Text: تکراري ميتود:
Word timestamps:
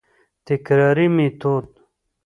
تکراري 0.45 1.07
ميتود: 1.15 1.65